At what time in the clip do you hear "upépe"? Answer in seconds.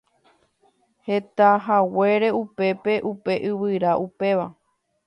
2.41-2.93